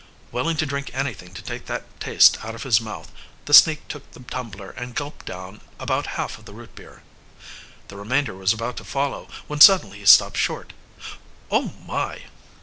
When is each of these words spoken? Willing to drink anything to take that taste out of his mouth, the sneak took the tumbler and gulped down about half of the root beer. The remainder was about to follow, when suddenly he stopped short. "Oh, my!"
Willing 0.31 0.57
to 0.57 0.65
drink 0.65 0.89
anything 0.95 1.31
to 1.35 1.43
take 1.43 1.67
that 1.67 1.99
taste 1.99 2.43
out 2.43 2.55
of 2.55 2.63
his 2.63 2.81
mouth, 2.81 3.11
the 3.45 3.53
sneak 3.53 3.87
took 3.87 4.09
the 4.09 4.21
tumbler 4.21 4.71
and 4.71 4.95
gulped 4.95 5.27
down 5.27 5.61
about 5.79 6.07
half 6.17 6.39
of 6.39 6.45
the 6.45 6.53
root 6.53 6.73
beer. 6.73 7.03
The 7.87 7.97
remainder 7.97 8.33
was 8.33 8.51
about 8.51 8.77
to 8.77 8.83
follow, 8.83 9.27
when 9.45 9.61
suddenly 9.61 9.99
he 9.99 10.07
stopped 10.07 10.37
short. 10.37 10.73
"Oh, 11.51 11.73
my!" 11.85 12.23